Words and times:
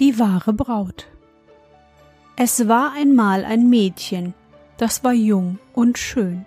Die 0.00 0.18
wahre 0.18 0.54
Braut. 0.54 1.08
Es 2.34 2.68
war 2.68 2.94
einmal 2.96 3.44
ein 3.44 3.68
Mädchen, 3.68 4.32
das 4.78 5.04
war 5.04 5.12
jung 5.12 5.58
und 5.74 5.98
schön. 5.98 6.46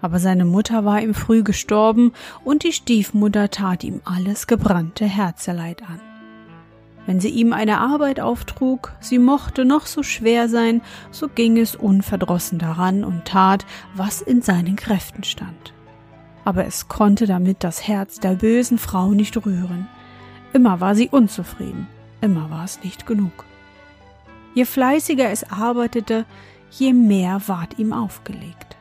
Aber 0.00 0.20
seine 0.20 0.44
Mutter 0.44 0.84
war 0.84 1.02
ihm 1.02 1.12
früh 1.12 1.42
gestorben 1.42 2.12
und 2.44 2.62
die 2.62 2.72
Stiefmutter 2.72 3.50
tat 3.50 3.82
ihm 3.82 4.00
alles 4.04 4.46
gebrannte 4.46 5.06
Herzeleid 5.06 5.82
an. 5.82 6.00
Wenn 7.04 7.18
sie 7.18 7.30
ihm 7.30 7.52
eine 7.52 7.80
Arbeit 7.80 8.20
auftrug, 8.20 8.92
sie 9.00 9.18
mochte 9.18 9.64
noch 9.64 9.86
so 9.86 10.04
schwer 10.04 10.48
sein, 10.48 10.80
so 11.10 11.26
ging 11.26 11.58
es 11.58 11.74
unverdrossen 11.74 12.60
daran 12.60 13.02
und 13.02 13.24
tat, 13.24 13.66
was 13.96 14.22
in 14.22 14.40
seinen 14.40 14.76
Kräften 14.76 15.24
stand. 15.24 15.74
Aber 16.44 16.64
es 16.64 16.86
konnte 16.86 17.26
damit 17.26 17.64
das 17.64 17.88
Herz 17.88 18.20
der 18.20 18.34
bösen 18.34 18.78
Frau 18.78 19.10
nicht 19.10 19.36
rühren. 19.44 19.88
Immer 20.52 20.80
war 20.80 20.94
sie 20.94 21.08
unzufrieden 21.08 21.88
Immer 22.20 22.50
war 22.50 22.64
es 22.64 22.82
nicht 22.82 23.06
genug. 23.06 23.44
Je 24.54 24.64
fleißiger 24.64 25.30
es 25.30 25.44
arbeitete, 25.50 26.24
je 26.70 26.92
mehr 26.92 27.40
ward 27.46 27.78
ihm 27.78 27.92
aufgelegt. 27.92 28.76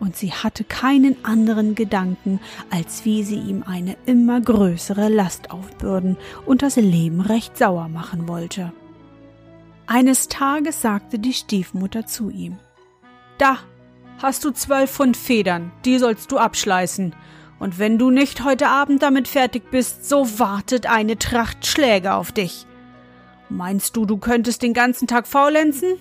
Und 0.00 0.16
sie 0.16 0.32
hatte 0.32 0.64
keinen 0.64 1.24
anderen 1.24 1.74
Gedanken, 1.74 2.40
als 2.70 3.04
wie 3.04 3.22
sie 3.22 3.38
ihm 3.38 3.62
eine 3.62 3.96
immer 4.06 4.40
größere 4.40 5.08
Last 5.08 5.50
aufbürden 5.50 6.16
und 6.46 6.62
das 6.62 6.76
Leben 6.76 7.20
recht 7.20 7.56
sauer 7.56 7.88
machen 7.88 8.28
wollte. 8.28 8.72
Eines 9.86 10.28
Tages 10.28 10.80
sagte 10.80 11.18
die 11.18 11.32
Stiefmutter 11.32 12.06
zu 12.06 12.30
ihm 12.30 12.58
Da 13.38 13.58
hast 14.18 14.44
du 14.44 14.50
zwölf 14.50 14.90
Pfund 14.90 15.16
Federn, 15.16 15.70
die 15.84 15.98
sollst 15.98 16.32
du 16.32 16.38
abschleißen, 16.38 17.14
und 17.64 17.78
wenn 17.78 17.96
du 17.96 18.10
nicht 18.10 18.44
heute 18.44 18.68
Abend 18.68 19.02
damit 19.02 19.26
fertig 19.26 19.70
bist, 19.70 20.06
so 20.06 20.38
wartet 20.38 20.84
eine 20.84 21.18
Tracht 21.18 21.64
Schläge 21.64 22.12
auf 22.12 22.30
dich. 22.30 22.66
Meinst 23.48 23.96
du, 23.96 24.04
du 24.04 24.18
könntest 24.18 24.60
den 24.60 24.74
ganzen 24.74 25.08
Tag 25.08 25.26
faulenzen? 25.26 25.94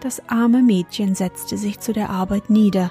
Das 0.00 0.28
arme 0.28 0.60
Mädchen 0.60 1.14
setzte 1.14 1.56
sich 1.56 1.78
zu 1.78 1.92
der 1.92 2.10
Arbeit 2.10 2.50
nieder, 2.50 2.90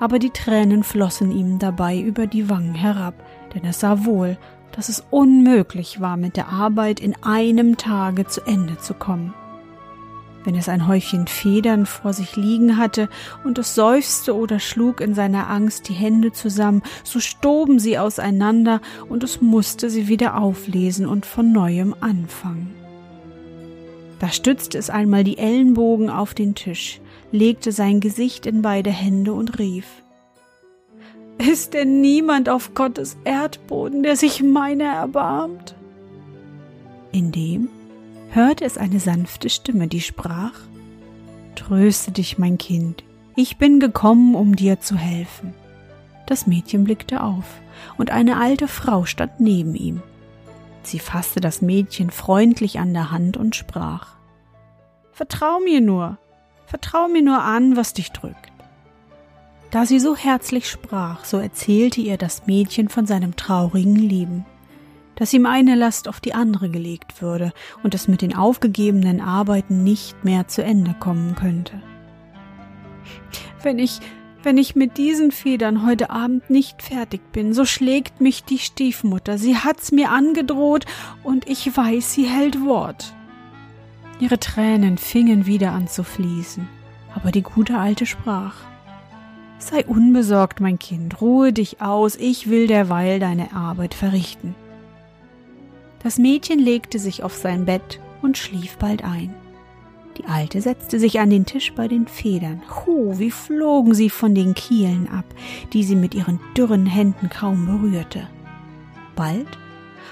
aber 0.00 0.18
die 0.18 0.30
Tränen 0.30 0.82
flossen 0.82 1.30
ihm 1.30 1.60
dabei 1.60 2.00
über 2.00 2.26
die 2.26 2.50
Wangen 2.50 2.74
herab, 2.74 3.14
denn 3.54 3.64
es 3.64 3.78
sah 3.78 4.04
wohl, 4.04 4.36
dass 4.72 4.88
es 4.88 5.04
unmöglich 5.12 6.00
war, 6.00 6.16
mit 6.16 6.36
der 6.36 6.48
Arbeit 6.48 6.98
in 6.98 7.14
einem 7.22 7.76
Tage 7.76 8.26
zu 8.26 8.40
Ende 8.40 8.78
zu 8.78 8.94
kommen 8.94 9.32
wenn 10.44 10.54
es 10.54 10.68
ein 10.68 10.86
Häufchen 10.86 11.26
Federn 11.26 11.86
vor 11.86 12.12
sich 12.12 12.36
liegen 12.36 12.76
hatte, 12.76 13.08
und 13.44 13.58
es 13.58 13.74
seufzte 13.74 14.34
oder 14.34 14.60
schlug 14.60 15.00
in 15.00 15.14
seiner 15.14 15.48
Angst 15.48 15.88
die 15.88 15.94
Hände 15.94 16.32
zusammen, 16.32 16.82
so 17.04 17.20
stoben 17.20 17.78
sie 17.78 17.98
auseinander, 17.98 18.80
und 19.08 19.24
es 19.24 19.40
musste 19.40 19.90
sie 19.90 20.08
wieder 20.08 20.38
auflesen 20.38 21.06
und 21.06 21.26
von 21.26 21.52
neuem 21.52 21.94
anfangen. 22.00 22.74
Da 24.18 24.28
stützte 24.28 24.78
es 24.78 24.88
einmal 24.88 25.24
die 25.24 25.38
Ellenbogen 25.38 26.08
auf 26.08 26.32
den 26.32 26.54
Tisch, 26.54 27.00
legte 27.32 27.72
sein 27.72 27.98
Gesicht 27.98 28.46
in 28.46 28.62
beide 28.62 28.90
Hände 28.90 29.32
und 29.32 29.58
rief 29.58 29.86
Ist 31.38 31.74
denn 31.74 32.00
niemand 32.00 32.48
auf 32.48 32.74
Gottes 32.74 33.16
Erdboden, 33.24 34.04
der 34.04 34.16
sich 34.16 34.42
meiner 34.42 34.84
erbarmt? 34.84 35.74
Indem 37.10 37.68
hörte 38.32 38.64
es 38.64 38.78
eine 38.78 38.98
sanfte 38.98 39.50
Stimme, 39.50 39.88
die 39.88 40.00
sprach 40.00 40.52
Tröste 41.54 42.12
dich, 42.12 42.38
mein 42.38 42.58
Kind, 42.58 43.04
ich 43.36 43.58
bin 43.58 43.78
gekommen, 43.78 44.34
um 44.34 44.56
dir 44.56 44.80
zu 44.80 44.96
helfen. 44.96 45.54
Das 46.26 46.46
Mädchen 46.46 46.84
blickte 46.84 47.22
auf, 47.22 47.44
und 47.98 48.10
eine 48.10 48.38
alte 48.38 48.68
Frau 48.68 49.04
stand 49.04 49.38
neben 49.38 49.74
ihm. 49.74 50.02
Sie 50.82 50.98
fasste 50.98 51.40
das 51.40 51.62
Mädchen 51.62 52.10
freundlich 52.10 52.78
an 52.78 52.92
der 52.94 53.10
Hand 53.10 53.36
und 53.36 53.54
sprach 53.54 54.16
Vertrau 55.12 55.60
mir 55.60 55.80
nur, 55.80 56.18
vertrau 56.66 57.08
mir 57.08 57.22
nur 57.22 57.42
an, 57.42 57.76
was 57.76 57.92
dich 57.92 58.12
drückt. 58.12 58.50
Da 59.70 59.84
sie 59.86 60.00
so 60.00 60.16
herzlich 60.16 60.68
sprach, 60.70 61.24
so 61.24 61.38
erzählte 61.38 62.00
ihr 62.00 62.16
das 62.16 62.46
Mädchen 62.46 62.88
von 62.88 63.06
seinem 63.06 63.36
traurigen 63.36 63.96
Leben 63.96 64.46
dass 65.22 65.32
ihm 65.32 65.46
eine 65.46 65.76
Last 65.76 66.08
auf 66.08 66.18
die 66.18 66.34
andere 66.34 66.68
gelegt 66.68 67.22
würde 67.22 67.52
und 67.84 67.94
es 67.94 68.08
mit 68.08 68.22
den 68.22 68.34
aufgegebenen 68.34 69.20
Arbeiten 69.20 69.84
nicht 69.84 70.24
mehr 70.24 70.48
zu 70.48 70.64
Ende 70.64 70.96
kommen 70.98 71.36
könnte. 71.36 71.80
Wenn 73.62 73.78
ich, 73.78 74.00
wenn 74.42 74.58
ich 74.58 74.74
mit 74.74 74.98
diesen 74.98 75.30
Federn 75.30 75.86
heute 75.86 76.10
Abend 76.10 76.50
nicht 76.50 76.82
fertig 76.82 77.20
bin, 77.30 77.54
so 77.54 77.64
schlägt 77.64 78.20
mich 78.20 78.42
die 78.42 78.58
Stiefmutter. 78.58 79.38
Sie 79.38 79.56
hat's 79.56 79.92
mir 79.92 80.10
angedroht 80.10 80.86
und 81.22 81.48
ich 81.48 81.76
weiß, 81.76 82.14
sie 82.14 82.24
hält 82.24 82.60
Wort. 82.64 83.14
Ihre 84.18 84.40
Tränen 84.40 84.98
fingen 84.98 85.46
wieder 85.46 85.70
an 85.70 85.86
zu 85.86 86.02
fließen, 86.02 86.66
aber 87.14 87.30
die 87.30 87.42
gute 87.42 87.78
Alte 87.78 88.06
sprach. 88.06 88.56
Sei 89.58 89.86
unbesorgt, 89.86 90.58
mein 90.58 90.80
Kind, 90.80 91.20
ruhe 91.20 91.52
dich 91.52 91.80
aus, 91.80 92.16
ich 92.16 92.50
will 92.50 92.66
derweil 92.66 93.20
deine 93.20 93.54
Arbeit 93.54 93.94
verrichten. 93.94 94.56
Das 96.02 96.18
Mädchen 96.18 96.58
legte 96.58 96.98
sich 96.98 97.22
auf 97.22 97.34
sein 97.34 97.64
Bett 97.64 98.00
und 98.22 98.36
schlief 98.36 98.76
bald 98.76 99.04
ein. 99.04 99.34
Die 100.18 100.24
Alte 100.26 100.60
setzte 100.60 100.98
sich 100.98 101.20
an 101.20 101.30
den 101.30 101.46
Tisch 101.46 101.72
bei 101.72 101.88
den 101.88 102.06
Federn. 102.06 102.60
Hu, 102.68 103.18
wie 103.18 103.30
flogen 103.30 103.94
sie 103.94 104.10
von 104.10 104.34
den 104.34 104.54
Kielen 104.54 105.08
ab, 105.08 105.24
die 105.72 105.84
sie 105.84 105.96
mit 105.96 106.14
ihren 106.14 106.38
dürren 106.56 106.86
Händen 106.86 107.30
kaum 107.30 107.66
berührte. 107.66 108.28
Bald 109.16 109.46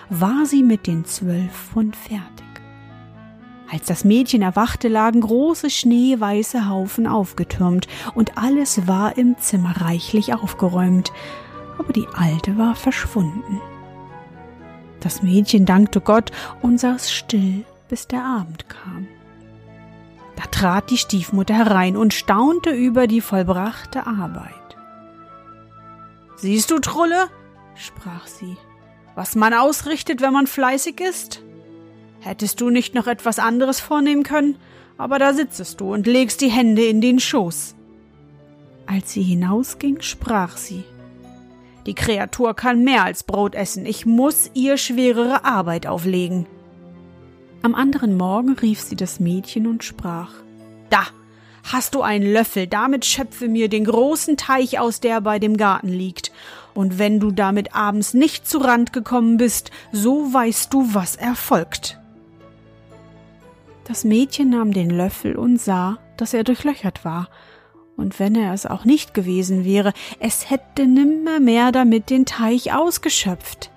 war 0.09 0.47
sie 0.47 0.63
mit 0.63 0.87
den 0.87 1.05
zwölf 1.05 1.53
Pfund 1.53 1.97
fertig. 1.97 2.47
Als 3.71 3.87
das 3.87 4.05
Mädchen 4.05 4.43
erwachte, 4.43 4.89
lagen 4.89 5.21
große 5.21 5.71
schneeweiße 5.71 6.69
Haufen 6.69 7.07
aufgetürmt, 7.07 7.87
und 8.15 8.37
alles 8.37 8.89
war 8.89 9.17
im 9.17 9.39
Zimmer 9.39 9.81
reichlich 9.81 10.35
aufgeräumt, 10.35 11.13
aber 11.79 11.93
die 11.93 12.09
Alte 12.15 12.59
war 12.59 12.75
verschwunden. 12.75 13.61
Das 15.01 15.23
Mädchen 15.23 15.67
dankte 15.67 16.01
Gott 16.01 16.31
und 16.63 16.79
saß 16.79 17.11
still, 17.13 17.65
bis 17.89 18.07
der 18.07 18.25
Abend 18.25 18.69
kam. 18.69 19.09
Da 20.37 20.45
trat 20.51 20.91
die 20.91 20.99
Stiefmutter 20.99 21.55
herein 21.55 21.97
und 21.97 22.15
staunte 22.15 22.71
über 22.71 23.07
die 23.07 23.21
vollbrachte 23.21 24.07
Arbeit. 24.07 24.55
Siehst 26.37 26.71
du, 26.71 26.79
Trulle, 26.79 27.29
sprach 27.75 28.27
sie, 28.27 28.57
was 29.15 29.35
man 29.35 29.53
ausrichtet, 29.53 30.23
wenn 30.23 30.33
man 30.33 30.47
fleißig 30.47 31.01
ist? 31.01 31.43
Hättest 32.21 32.61
du 32.61 32.71
nicht 32.71 32.95
noch 32.95 33.07
etwas 33.07 33.39
anderes 33.39 33.81
vornehmen 33.81 34.23
können, 34.23 34.57
aber 34.97 35.19
da 35.19 35.33
sitzest 35.33 35.81
du 35.81 35.93
und 35.93 36.07
legst 36.07 36.41
die 36.41 36.51
Hände 36.51 36.85
in 36.85 37.01
den 37.01 37.19
Schoß. 37.19 37.75
Als 38.87 39.13
sie 39.13 39.23
hinausging, 39.23 40.01
sprach 40.01 40.57
sie 40.57 40.85
die 41.87 41.95
Kreatur 41.95 42.55
kann 42.55 42.85
mehr 42.85 43.05
als 43.05 43.25
Brot 43.25 43.55
essen. 43.55 43.87
Ich 43.87 44.07
muss 44.07 44.51
ihr 44.55 44.77
schwerere 44.77 45.45
Arbeit 45.45 45.87
auflegen. 45.87 46.47
Am 47.63 47.75
anderen 47.75 48.17
Morgen 48.17 48.53
rief 48.55 48.81
sie 48.81 48.97
das 48.97 49.21
Mädchen 49.21 49.67
und 49.67 49.85
sprach 49.85 50.33
Da, 50.89 51.05
hast 51.71 51.95
du 51.95 52.03
einen 52.03 52.31
Löffel, 52.33 52.67
damit 52.67 53.05
schöpfe 53.05 53.49
mir 53.49 53.69
den 53.69 53.85
großen 53.85 54.37
Teich 54.37 54.79
aus, 54.79 55.01
der 55.01 55.21
bei 55.21 55.39
dem 55.39 55.57
Garten 55.57 55.89
liegt, 55.89 56.33
und 56.73 56.99
wenn 56.99 57.21
du 57.21 57.33
damit 57.33 57.75
abends 57.75 58.15
nicht 58.15 58.49
zu 58.49 58.59
Rand 58.59 58.93
gekommen 58.93 59.37
bist, 59.37 59.71
so 59.93 60.33
weißt 60.33 60.73
du, 60.73 60.95
was 60.95 61.17
erfolgt. 61.17 61.99
Das 63.85 64.05
Mädchen 64.05 64.51
nahm 64.51 64.73
den 64.73 64.89
Löffel 64.89 65.37
und 65.37 65.61
sah, 65.61 65.99
dass 66.17 66.33
er 66.33 66.45
durchlöchert 66.45 67.05
war, 67.05 67.29
und 68.01 68.19
wenn 68.19 68.35
er 68.35 68.53
es 68.55 68.67
auch 68.67 68.85
nicht 68.85 69.15
gewesen 69.15 69.65
wäre, 69.65 69.93
es 70.19 70.51
hätte 70.51 70.87
nimmermehr 70.87 71.71
damit 71.71 72.11
den 72.11 72.25
Teich 72.25 72.73
ausgeschöpft. 72.73 73.71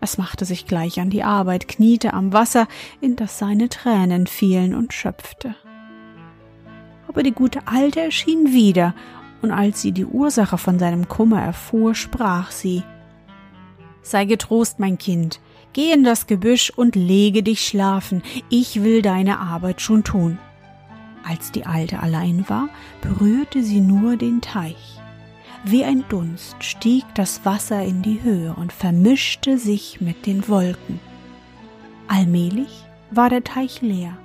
Es 0.00 0.18
machte 0.18 0.44
sich 0.44 0.66
gleich 0.66 0.98
an 0.98 1.10
die 1.10 1.22
Arbeit, 1.22 1.68
kniete 1.68 2.14
am 2.14 2.32
Wasser, 2.32 2.66
in 3.00 3.16
das 3.16 3.38
seine 3.38 3.68
Tränen 3.68 4.26
fielen 4.26 4.74
und 4.74 4.92
schöpfte. 4.92 5.54
Aber 7.06 7.22
die 7.22 7.32
gute 7.32 7.66
Alte 7.66 8.00
erschien 8.00 8.52
wieder, 8.52 8.94
und 9.42 9.50
als 9.50 9.82
sie 9.82 9.92
die 9.92 10.06
Ursache 10.06 10.56
von 10.56 10.78
seinem 10.78 11.06
Kummer 11.06 11.42
erfuhr, 11.42 11.94
sprach 11.94 12.50
sie 12.50 12.82
Sei 14.02 14.24
getrost, 14.24 14.78
mein 14.78 14.98
Kind, 14.98 15.40
geh 15.72 15.92
in 15.92 16.04
das 16.04 16.26
Gebüsch 16.26 16.70
und 16.70 16.96
lege 16.96 17.42
dich 17.42 17.66
schlafen, 17.66 18.22
ich 18.48 18.82
will 18.82 19.00
deine 19.00 19.38
Arbeit 19.38 19.80
schon 19.80 20.04
tun. 20.04 20.38
Als 21.26 21.52
die 21.52 21.66
Alte 21.66 22.00
allein 22.00 22.44
war, 22.48 22.68
berührte 23.00 23.62
sie 23.62 23.80
nur 23.80 24.16
den 24.16 24.40
Teich. 24.40 25.00
Wie 25.64 25.84
ein 25.84 26.04
Dunst 26.10 26.56
stieg 26.62 27.04
das 27.14 27.44
Wasser 27.46 27.82
in 27.82 28.02
die 28.02 28.22
Höhe 28.22 28.54
und 28.54 28.72
vermischte 28.72 29.56
sich 29.56 30.00
mit 30.02 30.26
den 30.26 30.46
Wolken. 30.48 31.00
Allmählich 32.06 32.84
war 33.10 33.30
der 33.30 33.42
Teich 33.42 33.80
leer, 33.80 34.18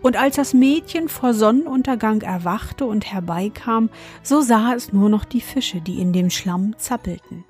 und 0.00 0.16
als 0.16 0.36
das 0.36 0.54
Mädchen 0.54 1.08
vor 1.08 1.34
Sonnenuntergang 1.34 2.22
erwachte 2.22 2.86
und 2.86 3.12
herbeikam, 3.12 3.90
so 4.22 4.40
sah 4.40 4.72
es 4.74 4.92
nur 4.92 5.08
noch 5.08 5.24
die 5.24 5.40
Fische, 5.40 5.80
die 5.80 6.00
in 6.00 6.12
dem 6.12 6.30
Schlamm 6.30 6.74
zappelten. 6.78 7.44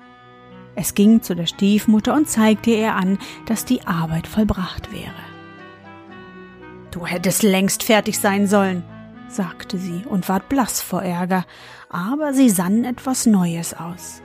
Es 0.75 0.95
ging 0.95 1.23
zu 1.23 1.35
der 1.35 1.47
Stiefmutter 1.47 2.15
und 2.15 2.29
zeigte 2.29 2.71
ihr 2.71 2.95
an, 2.95 3.19
dass 3.47 3.65
die 3.65 3.87
Arbeit 3.87 4.27
vollbracht 4.27 4.93
wäre. 4.93 5.28
Du 6.99 7.07
hättest 7.07 7.45
längst 7.45 7.85
fertig 7.85 8.19
sein 8.19 8.49
sollen, 8.49 8.83
sagte 9.29 9.79
sie 9.79 10.03
und 10.09 10.29
ward 10.29 10.49
blass 10.49 10.83
vor 10.83 11.01
Ärger, 11.01 11.45
aber 11.89 12.35
sie 12.35 12.51
sann 12.51 12.85
etwas 12.85 13.25
Neues 13.25 13.73
aus. 13.73 14.21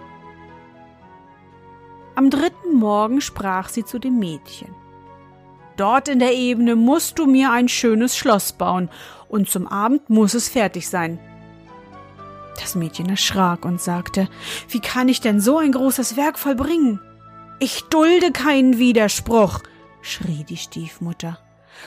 Am 2.15 2.31
dritten 2.31 2.73
Morgen 2.73 3.21
sprach 3.21 3.69
sie 3.69 3.85
zu 3.85 3.99
dem 3.99 4.17
Mädchen. 4.17 4.73
Dort 5.77 6.07
in 6.07 6.17
der 6.17 6.33
Ebene 6.33 6.75
musst 6.75 7.19
du 7.19 7.27
mir 7.27 7.51
ein 7.51 7.67
schönes 7.67 8.17
Schloss 8.17 8.53
bauen, 8.53 8.89
und 9.29 9.47
zum 9.47 9.67
Abend 9.67 10.09
muss 10.09 10.33
es 10.33 10.49
fertig 10.49 10.89
sein. 10.89 11.19
Das 12.59 12.73
Mädchen 12.73 13.07
erschrak 13.07 13.65
und 13.65 13.81
sagte, 13.81 14.27
Wie 14.67 14.79
kann 14.79 15.09
ich 15.09 15.21
denn 15.21 15.39
so 15.39 15.59
ein 15.59 15.73
großes 15.73 16.17
Werk 16.17 16.39
vollbringen? 16.39 16.99
Ich 17.59 17.83
dulde 17.91 18.31
keinen 18.31 18.79
Widerspruch, 18.79 19.59
schrie 20.01 20.43
die 20.43 20.57
Stiefmutter. 20.57 21.37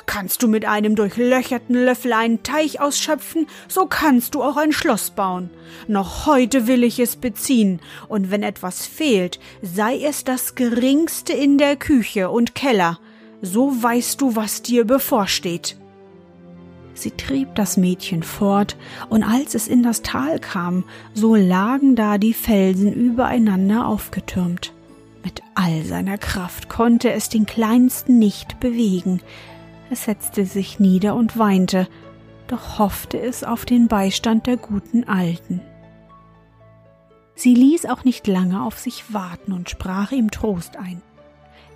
Kannst 0.06 0.42
du 0.42 0.48
mit 0.48 0.64
einem 0.64 0.94
durchlöcherten 0.94 1.74
Löffel 1.74 2.12
einen 2.12 2.42
Teich 2.42 2.80
ausschöpfen, 2.80 3.46
so 3.68 3.86
kannst 3.86 4.34
du 4.34 4.42
auch 4.42 4.56
ein 4.56 4.72
Schloss 4.72 5.10
bauen. 5.10 5.50
Noch 5.88 6.26
heute 6.26 6.66
will 6.66 6.84
ich 6.84 6.98
es 7.00 7.16
beziehen, 7.16 7.80
und 8.08 8.30
wenn 8.30 8.42
etwas 8.42 8.86
fehlt, 8.86 9.40
sei 9.62 9.98
es 10.02 10.24
das 10.24 10.54
geringste 10.54 11.32
in 11.32 11.58
der 11.58 11.76
Küche 11.76 12.30
und 12.30 12.54
Keller, 12.54 12.98
so 13.42 13.82
weißt 13.82 14.20
du, 14.20 14.36
was 14.36 14.62
dir 14.62 14.84
bevorsteht. 14.84 15.76
Sie 16.94 17.10
trieb 17.10 17.54
das 17.54 17.76
Mädchen 17.76 18.22
fort, 18.22 18.76
und 19.10 19.22
als 19.22 19.54
es 19.54 19.68
in 19.68 19.82
das 19.82 20.02
Tal 20.02 20.38
kam, 20.38 20.84
so 21.12 21.34
lagen 21.34 21.94
da 21.94 22.16
die 22.16 22.32
Felsen 22.32 22.92
übereinander 22.92 23.86
aufgetürmt. 23.86 24.72
Mit 25.22 25.42
all 25.54 25.82
seiner 25.84 26.18
Kraft 26.18 26.68
konnte 26.68 27.10
es 27.12 27.28
den 27.28 27.46
kleinsten 27.46 28.18
nicht 28.18 28.60
bewegen, 28.60 29.20
es 29.90 30.04
setzte 30.04 30.44
sich 30.44 30.80
nieder 30.80 31.14
und 31.14 31.38
weinte, 31.38 31.88
doch 32.48 32.78
hoffte 32.78 33.20
es 33.20 33.44
auf 33.44 33.64
den 33.64 33.88
Beistand 33.88 34.46
der 34.46 34.56
guten 34.56 35.04
Alten. 35.04 35.60
Sie 37.34 37.54
ließ 37.54 37.86
auch 37.86 38.04
nicht 38.04 38.26
lange 38.26 38.62
auf 38.62 38.78
sich 38.78 39.12
warten 39.12 39.52
und 39.52 39.68
sprach 39.68 40.12
ihm 40.12 40.30
Trost 40.30 40.76
ein. 40.76 41.02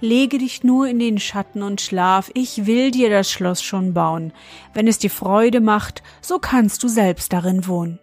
Lege 0.01 0.39
dich 0.39 0.65
nur 0.65 0.89
in 0.89 0.99
den 0.99 1.19
Schatten 1.19 1.63
und 1.63 1.83
schlaf, 1.83 2.31
ich 2.33 2.65
will 2.65 2.91
dir 2.91 3.11
das 3.11 3.31
Schloss 3.31 3.63
schon 3.63 3.93
bauen. 3.93 4.33
Wenn 4.73 4.89
es 4.89 4.99
dir 4.99 5.11
Freude 5.11 5.61
macht, 5.61 6.03
so 6.23 6.39
kannst 6.39 6.83
du 6.83 6.89
selbst 6.89 7.35
darin 7.35 7.67
wohnen. 7.67 7.99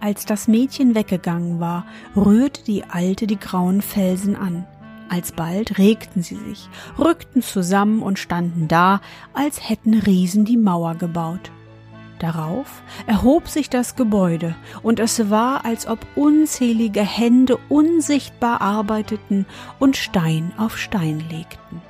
Als 0.00 0.24
das 0.24 0.48
Mädchen 0.48 0.94
weggegangen 0.94 1.60
war, 1.60 1.84
rührte 2.16 2.64
die 2.64 2.84
Alte 2.84 3.26
die 3.26 3.38
grauen 3.38 3.82
Felsen 3.82 4.36
an. 4.36 4.66
Alsbald 5.08 5.78
regten 5.78 6.22
sie 6.22 6.36
sich, 6.36 6.68
rückten 6.98 7.42
zusammen 7.42 8.02
und 8.02 8.18
standen 8.18 8.68
da, 8.68 9.00
als 9.32 9.68
hätten 9.68 9.94
Riesen 9.94 10.44
die 10.44 10.56
Mauer 10.56 10.94
gebaut. 10.94 11.50
Darauf 12.18 12.82
erhob 13.06 13.48
sich 13.48 13.68
das 13.68 13.96
Gebäude, 13.96 14.54
und 14.82 15.00
es 15.00 15.30
war, 15.30 15.64
als 15.64 15.86
ob 15.86 15.98
unzählige 16.14 17.02
Hände 17.02 17.58
unsichtbar 17.68 18.60
arbeiteten 18.60 19.46
und 19.78 19.96
Stein 19.96 20.52
auf 20.56 20.78
Stein 20.78 21.22
legten. 21.30 21.82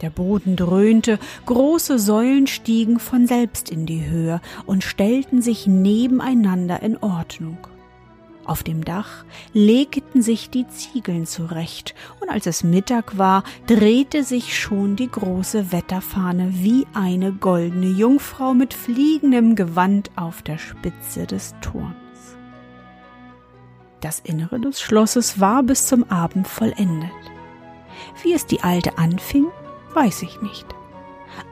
Der 0.00 0.10
Boden 0.10 0.56
dröhnte, 0.56 1.18
große 1.46 1.98
Säulen 1.98 2.46
stiegen 2.46 2.98
von 2.98 3.26
selbst 3.26 3.70
in 3.70 3.86
die 3.86 4.04
Höhe 4.04 4.40
und 4.66 4.82
stellten 4.82 5.40
sich 5.40 5.66
nebeneinander 5.66 6.82
in 6.82 6.96
Ordnung. 6.96 7.58
Auf 8.44 8.62
dem 8.62 8.84
Dach 8.84 9.24
legten 9.54 10.20
sich 10.20 10.50
die 10.50 10.68
Ziegeln 10.68 11.26
zurecht, 11.26 11.94
und 12.20 12.28
als 12.28 12.46
es 12.46 12.62
Mittag 12.62 13.16
war, 13.16 13.42
drehte 13.66 14.22
sich 14.22 14.58
schon 14.58 14.96
die 14.96 15.10
große 15.10 15.72
Wetterfahne 15.72 16.50
wie 16.52 16.86
eine 16.92 17.32
goldene 17.32 17.86
Jungfrau 17.88 18.52
mit 18.52 18.74
fliegendem 18.74 19.54
Gewand 19.54 20.10
auf 20.16 20.42
der 20.42 20.58
Spitze 20.58 21.26
des 21.26 21.54
Turms. 21.62 21.94
Das 24.00 24.20
Innere 24.20 24.60
des 24.60 24.82
Schlosses 24.82 25.40
war 25.40 25.62
bis 25.62 25.86
zum 25.86 26.10
Abend 26.10 26.46
vollendet. 26.46 27.10
Wie 28.22 28.34
es 28.34 28.44
die 28.44 28.62
Alte 28.62 28.98
anfing, 28.98 29.46
weiß 29.94 30.20
ich 30.22 30.42
nicht. 30.42 30.66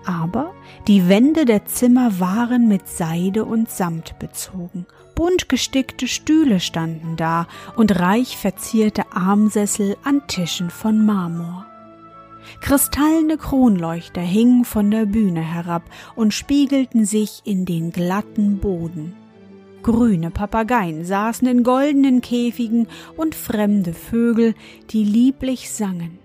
Aber 0.05 0.53
die 0.87 1.09
Wände 1.09 1.47
der 1.47 1.65
Zimmer 1.65 2.21
waren 2.21 2.69
mit 2.69 2.87
Seide 2.87 3.47
und 3.47 3.71
Samt 3.71 4.19
bezogen 4.19 4.87
bunt 5.14 5.49
gestickte 5.49 6.09
Stühle 6.09 6.61
standen 6.61 7.17
da 7.17 7.47
und 7.76 7.99
reich 7.99 8.37
verzierte 8.37 9.12
Armsessel 9.12 9.97
an 10.04 10.26
Tischen 10.26 10.71
von 10.71 11.04
Marmor. 11.04 11.66
Kristallene 12.61 13.38
Kronleuchter 13.38 14.21
hingen 14.21 14.64
von 14.64 14.90
der 14.90 15.07
Bühne 15.07 15.40
herab 15.40 15.83
und 16.14 16.35
spiegelten 16.35 17.04
sich 17.04 17.42
in 17.45 17.64
den 17.64 17.92
glatten 17.92 18.59
Boden. 18.59 19.14
Grüne 19.83 20.31
Papageien 20.31 21.04
saßen 21.04 21.47
in 21.49 21.64
goldenen 21.64 22.21
Käfigen 22.21 22.87
und 23.16 23.35
fremde 23.35 23.92
Vögel, 23.92 24.54
die 24.90 25.04
lieblich 25.04 25.73
sangen. 25.73 26.19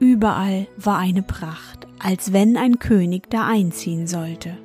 Überall 0.00 0.68
war 0.76 0.98
eine 0.98 1.22
Pracht, 1.22 1.86
als 1.98 2.32
wenn 2.32 2.56
ein 2.56 2.78
König 2.78 3.28
da 3.30 3.46
einziehen 3.46 4.06
sollte. 4.06 4.56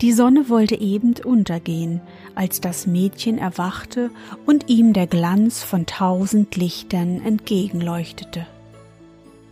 Die 0.00 0.12
Sonne 0.12 0.48
wollte 0.48 0.78
eben 0.80 1.14
untergehen, 1.24 2.00
als 2.36 2.60
das 2.60 2.86
Mädchen 2.86 3.38
erwachte 3.38 4.10
und 4.44 4.68
ihm 4.68 4.92
der 4.92 5.08
Glanz 5.08 5.64
von 5.64 5.86
tausend 5.86 6.54
Lichtern 6.54 7.20
entgegenleuchtete. 7.24 8.46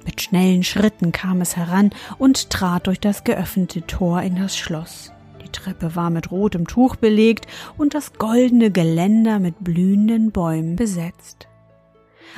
Mit 0.05 0.21
schnellen 0.21 0.63
Schritten 0.63 1.11
kam 1.11 1.41
es 1.41 1.57
heran 1.57 1.91
und 2.19 2.51
trat 2.51 2.87
durch 2.87 3.01
das 3.01 3.25
geöffnete 3.25 3.87
Tor 3.87 4.23
in 4.23 4.37
das 4.37 4.57
Schloss. 4.57 5.13
Die 5.43 5.49
Treppe 5.49 5.97
war 5.97 6.11
mit 6.11 6.31
rotem 6.31 6.67
Tuch 6.67 6.97
belegt 6.97 7.47
und 7.79 7.95
das 7.95 8.13
goldene 8.13 8.71
Geländer 8.71 9.39
mit 9.39 9.57
blühenden 9.61 10.31
Bäumen 10.31 10.77
besetzt. 10.77 11.49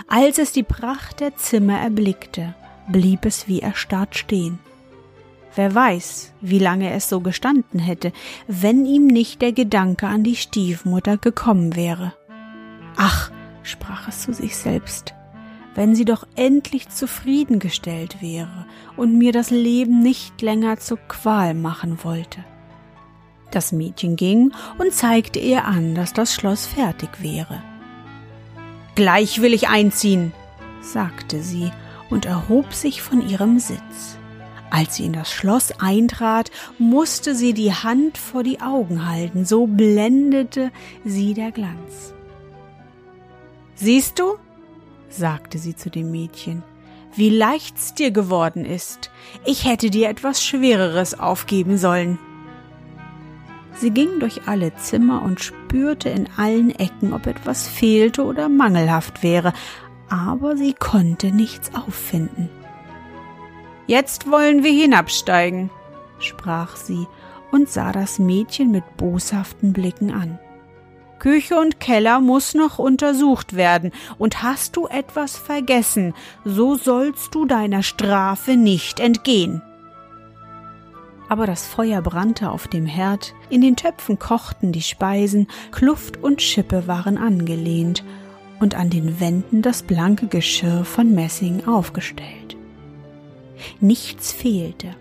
Als 0.08 0.38
es 0.38 0.52
die 0.52 0.62
Pracht 0.62 1.20
der 1.20 1.36
Zimmer 1.36 1.80
erblickte, 1.80 2.54
blieb 2.88 3.24
es 3.24 3.48
wie 3.48 3.60
erstarrt 3.60 4.16
stehen. 4.16 4.58
Wer 5.56 5.74
weiß, 5.74 6.34
wie 6.42 6.58
lange 6.58 6.92
es 6.92 7.08
so 7.08 7.20
gestanden 7.20 7.80
hätte, 7.80 8.12
wenn 8.46 8.84
ihm 8.84 9.06
nicht 9.06 9.40
der 9.40 9.52
Gedanke 9.52 10.06
an 10.06 10.22
die 10.22 10.36
Stiefmutter 10.36 11.16
gekommen 11.16 11.74
wäre. 11.74 12.12
Ach, 12.96 13.30
sprach 13.62 14.06
es 14.06 14.20
zu 14.20 14.34
sich 14.34 14.54
selbst, 14.54 15.14
wenn 15.74 15.94
sie 15.94 16.04
doch 16.04 16.26
endlich 16.36 16.90
zufriedengestellt 16.90 18.20
wäre 18.20 18.66
und 18.98 19.16
mir 19.16 19.32
das 19.32 19.50
Leben 19.50 20.00
nicht 20.00 20.42
länger 20.42 20.76
zur 20.78 20.98
Qual 20.98 21.54
machen 21.54 22.04
wollte. 22.04 22.44
Das 23.50 23.72
Mädchen 23.72 24.16
ging 24.16 24.52
und 24.76 24.92
zeigte 24.92 25.38
ihr 25.38 25.64
an, 25.64 25.94
dass 25.94 26.12
das 26.12 26.34
Schloss 26.34 26.66
fertig 26.66 27.22
wäre. 27.22 27.62
Gleich 28.94 29.40
will 29.40 29.54
ich 29.54 29.68
einziehen, 29.68 30.32
sagte 30.82 31.42
sie 31.42 31.70
und 32.10 32.26
erhob 32.26 32.74
sich 32.74 33.00
von 33.00 33.26
ihrem 33.26 33.58
Sitz. 33.58 34.18
Als 34.76 34.96
sie 34.96 35.06
in 35.06 35.14
das 35.14 35.32
Schloss 35.32 35.72
eintrat, 35.78 36.50
musste 36.78 37.34
sie 37.34 37.54
die 37.54 37.72
Hand 37.72 38.18
vor 38.18 38.42
die 38.42 38.60
Augen 38.60 39.08
halten, 39.08 39.46
so 39.46 39.66
blendete 39.66 40.70
sie 41.02 41.32
der 41.32 41.50
Glanz. 41.50 42.12
Siehst 43.74 44.18
du, 44.18 44.34
sagte 45.08 45.56
sie 45.56 45.76
zu 45.76 45.88
dem 45.88 46.10
Mädchen, 46.10 46.62
wie 47.14 47.30
leicht's 47.30 47.94
dir 47.94 48.10
geworden 48.10 48.66
ist. 48.66 49.10
Ich 49.46 49.64
hätte 49.64 49.88
dir 49.88 50.10
etwas 50.10 50.44
Schwereres 50.44 51.18
aufgeben 51.18 51.78
sollen. 51.78 52.18
Sie 53.78 53.92
ging 53.92 54.20
durch 54.20 54.46
alle 54.46 54.76
Zimmer 54.76 55.22
und 55.22 55.40
spürte 55.40 56.10
in 56.10 56.28
allen 56.36 56.68
Ecken, 56.78 57.14
ob 57.14 57.26
etwas 57.26 57.66
fehlte 57.66 58.24
oder 58.24 58.50
mangelhaft 58.50 59.22
wäre, 59.22 59.54
aber 60.10 60.58
sie 60.58 60.74
konnte 60.74 61.28
nichts 61.28 61.74
auffinden. 61.74 62.50
Jetzt 63.86 64.30
wollen 64.30 64.64
wir 64.64 64.72
hinabsteigen, 64.72 65.70
sprach 66.18 66.76
sie 66.76 67.06
und 67.52 67.68
sah 67.68 67.92
das 67.92 68.18
Mädchen 68.18 68.70
mit 68.70 68.96
boshaften 68.96 69.72
Blicken 69.72 70.12
an. 70.12 70.38
Küche 71.18 71.58
und 71.58 71.80
Keller 71.80 72.20
muss 72.20 72.54
noch 72.54 72.78
untersucht 72.78 73.56
werden, 73.56 73.92
und 74.18 74.42
hast 74.42 74.76
du 74.76 74.86
etwas 74.86 75.36
vergessen, 75.36 76.14
so 76.44 76.76
sollst 76.76 77.34
du 77.34 77.46
deiner 77.46 77.82
Strafe 77.82 78.56
nicht 78.56 79.00
entgehen. 79.00 79.62
Aber 81.28 81.46
das 81.46 81.66
Feuer 81.66 82.02
brannte 82.02 82.50
auf 82.50 82.68
dem 82.68 82.86
Herd, 82.86 83.34
in 83.50 83.60
den 83.60 83.76
Töpfen 83.76 84.18
kochten 84.18 84.72
die 84.72 84.82
Speisen, 84.82 85.48
Kluft 85.72 86.22
und 86.22 86.42
Schippe 86.42 86.86
waren 86.86 87.18
angelehnt, 87.18 88.04
und 88.60 88.74
an 88.74 88.90
den 88.90 89.20
Wänden 89.20 89.62
das 89.62 89.82
blanke 89.82 90.28
Geschirr 90.28 90.84
von 90.84 91.14
Messing 91.14 91.66
aufgestellt. 91.66 92.55
Nichts 93.80 94.32
fehlte, 94.32 94.94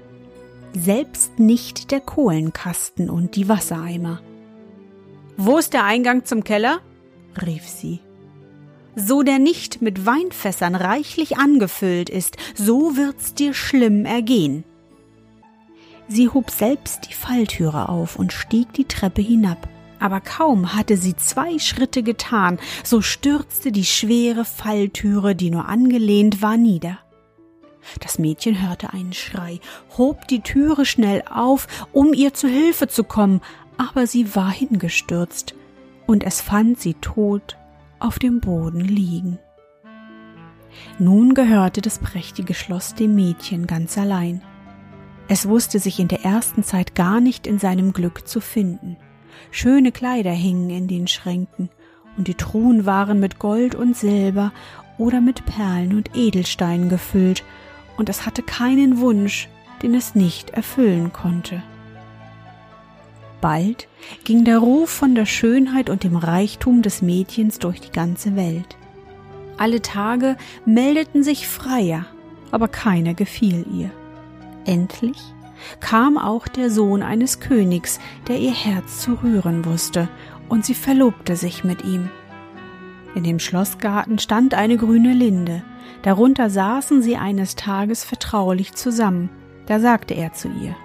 selbst 0.73 1.39
nicht 1.39 1.91
der 1.91 2.01
Kohlenkasten 2.01 3.09
und 3.09 3.35
die 3.35 3.47
Wassereimer. 3.47 4.21
Wo 5.37 5.57
ist 5.57 5.73
der 5.73 5.83
Eingang 5.83 6.25
zum 6.25 6.43
Keller? 6.43 6.79
rief 7.45 7.67
sie. 7.67 7.99
So 8.95 9.23
der 9.23 9.39
nicht 9.39 9.81
mit 9.81 10.05
Weinfässern 10.05 10.75
reichlich 10.75 11.37
angefüllt 11.37 12.09
ist, 12.09 12.37
so 12.55 12.95
wird's 12.95 13.33
dir 13.33 13.53
schlimm 13.53 14.05
ergehen. 14.05 14.63
Sie 16.07 16.29
hob 16.29 16.51
selbst 16.51 17.09
die 17.09 17.13
Falltüre 17.13 17.89
auf 17.89 18.15
und 18.15 18.31
stieg 18.31 18.71
die 18.73 18.85
Treppe 18.85 19.21
hinab. 19.21 19.67
Aber 19.99 20.21
kaum 20.21 20.75
hatte 20.75 20.97
sie 20.97 21.15
zwei 21.15 21.57
Schritte 21.57 22.03
getan, 22.03 22.59
so 22.83 23.01
stürzte 23.01 23.71
die 23.71 23.85
schwere 23.85 24.45
Falltüre, 24.45 25.35
die 25.35 25.49
nur 25.49 25.67
angelehnt 25.67 26.41
war, 26.41 26.57
nieder. 26.57 26.99
Das 27.99 28.19
Mädchen 28.19 28.67
hörte 28.67 28.93
einen 28.93 29.13
Schrei, 29.13 29.59
hob 29.97 30.27
die 30.27 30.41
Türe 30.41 30.85
schnell 30.85 31.23
auf, 31.29 31.67
um 31.91 32.13
ihr 32.13 32.33
zu 32.33 32.47
Hilfe 32.47 32.87
zu 32.87 33.03
kommen, 33.03 33.41
aber 33.77 34.07
sie 34.07 34.35
war 34.35 34.51
hingestürzt, 34.51 35.55
und 36.05 36.23
es 36.23 36.41
fand 36.41 36.79
sie 36.79 36.93
tot 36.95 37.57
auf 37.99 38.19
dem 38.19 38.39
Boden 38.39 38.81
liegen. 38.81 39.39
Nun 40.99 41.33
gehörte 41.33 41.81
das 41.81 41.99
prächtige 41.99 42.53
Schloss 42.53 42.95
dem 42.95 43.15
Mädchen 43.15 43.67
ganz 43.67 43.97
allein. 43.97 44.41
Es 45.27 45.47
wusste 45.47 45.79
sich 45.79 45.99
in 45.99 46.07
der 46.07 46.23
ersten 46.23 46.63
Zeit 46.63 46.95
gar 46.95 47.19
nicht 47.19 47.47
in 47.47 47.59
seinem 47.59 47.93
Glück 47.93 48.27
zu 48.27 48.41
finden. 48.41 48.97
Schöne 49.51 49.91
Kleider 49.91 50.31
hingen 50.31 50.69
in 50.69 50.87
den 50.87 51.07
Schränken, 51.07 51.69
und 52.17 52.27
die 52.27 52.35
Truhen 52.35 52.85
waren 52.85 53.19
mit 53.19 53.39
Gold 53.39 53.75
und 53.75 53.95
Silber 53.95 54.53
oder 54.97 55.19
mit 55.21 55.45
Perlen 55.45 55.95
und 55.95 56.15
Edelsteinen 56.15 56.89
gefüllt, 56.89 57.43
und 57.97 58.09
es 58.09 58.25
hatte 58.25 58.43
keinen 58.43 58.99
Wunsch, 58.99 59.49
den 59.81 59.93
es 59.93 60.15
nicht 60.15 60.51
erfüllen 60.51 61.13
konnte. 61.13 61.61
Bald 63.41 63.87
ging 64.23 64.43
der 64.43 64.57
Ruf 64.57 64.89
von 64.89 65.13
der 65.13 65.25
Schönheit 65.25 65.89
und 65.89 66.03
dem 66.03 66.15
Reichtum 66.15 66.81
des 66.81 67.01
Mädchens 67.01 67.59
durch 67.59 67.79
die 67.79 67.91
ganze 67.91 68.35
Welt. 68.35 68.77
Alle 69.57 69.81
Tage 69.81 70.35
meldeten 70.65 71.23
sich 71.23 71.47
Freier, 71.47 72.05
aber 72.51 72.67
keiner 72.67 73.13
gefiel 73.13 73.65
ihr. 73.71 73.91
Endlich 74.65 75.21
kam 75.79 76.17
auch 76.17 76.47
der 76.47 76.69
Sohn 76.69 77.03
eines 77.03 77.39
Königs, 77.39 77.99
der 78.27 78.39
ihr 78.39 78.53
Herz 78.53 79.01
zu 79.01 79.13
rühren 79.23 79.65
wusste, 79.65 80.09
und 80.49 80.65
sie 80.65 80.75
verlobte 80.75 81.35
sich 81.35 81.63
mit 81.63 81.83
ihm. 81.83 82.09
In 83.15 83.23
dem 83.23 83.39
Schlossgarten 83.39 84.19
stand 84.19 84.53
eine 84.53 84.75
grüne 84.75 85.13
Linde, 85.13 85.63
darunter 86.01 86.49
saßen 86.49 87.01
sie 87.01 87.15
eines 87.15 87.55
Tages 87.55 88.03
vertraulich 88.03 88.73
zusammen, 88.73 89.29
da 89.67 89.79
sagte 89.79 90.13
er 90.13 90.33
zu 90.33 90.49
ihr 90.49 90.75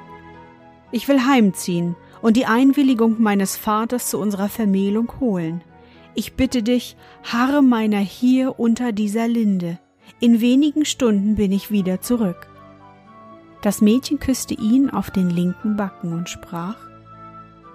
Ich 0.92 1.08
will 1.08 1.26
heimziehen 1.26 1.96
und 2.22 2.36
die 2.36 2.46
Einwilligung 2.46 3.20
meines 3.20 3.56
Vaters 3.56 4.08
zu 4.08 4.18
unserer 4.18 4.48
Vermählung 4.48 5.12
holen. 5.18 5.62
Ich 6.14 6.34
bitte 6.34 6.62
dich, 6.62 6.96
harre 7.24 7.62
meiner 7.62 7.98
hier 7.98 8.60
unter 8.60 8.92
dieser 8.92 9.26
Linde. 9.26 9.80
In 10.20 10.40
wenigen 10.40 10.84
Stunden 10.84 11.34
bin 11.34 11.50
ich 11.50 11.72
wieder 11.72 12.00
zurück. 12.00 12.48
Das 13.62 13.80
Mädchen 13.80 14.20
küsste 14.20 14.54
ihn 14.54 14.88
auf 14.88 15.10
den 15.10 15.30
linken 15.30 15.76
Backen 15.76 16.12
und 16.12 16.28
sprach 16.28 16.76